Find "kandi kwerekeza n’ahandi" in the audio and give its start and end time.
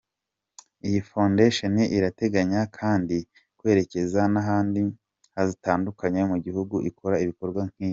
2.77-4.81